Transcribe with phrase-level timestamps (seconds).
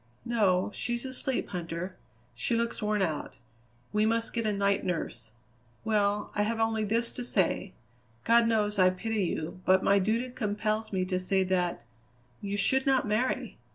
[0.25, 1.91] "No, she's asleep, Huntter.
[2.33, 3.35] She looks worn out.
[3.93, 5.29] We must get a night nurse.
[5.85, 7.73] Well, I have only this to say:
[8.23, 11.85] God knows I pity you, but my duty compels me to say that
[12.41, 13.59] you should not marry!